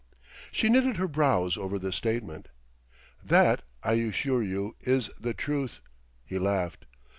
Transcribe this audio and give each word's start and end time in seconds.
She 0.51 0.67
knitted 0.67 0.97
her 0.97 1.07
brows 1.07 1.57
over 1.57 1.77
this 1.77 1.95
statement. 1.95 2.47
"That, 3.23 3.61
I 3.83 3.93
assure 3.93 4.41
you, 4.41 4.75
is 4.79 5.11
the 5.19 5.35
truth," 5.35 5.79
he 6.25 6.39
laughed. 6.39 6.87